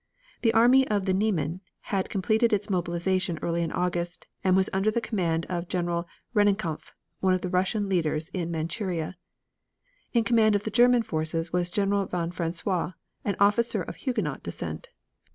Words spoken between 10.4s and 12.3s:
of the German forces was General